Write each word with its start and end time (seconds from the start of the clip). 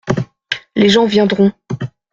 Les 0.75 0.89
gens 0.89 1.05
viendront. 1.05 1.51